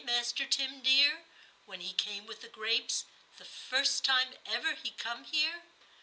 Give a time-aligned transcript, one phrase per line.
[0.03, 1.25] Master Tim dear,
[1.65, 3.05] when he came with the grapes,
[3.37, 5.61] the first time ever he come here